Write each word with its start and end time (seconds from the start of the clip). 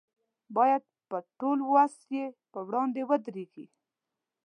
باید 0.55 0.83
په 1.09 1.17
ټول 1.39 1.59
وس 1.73 1.95
یې 2.13 2.25
پر 2.51 2.61
وړاندې 2.67 3.01
ودرېږي. 3.09 3.65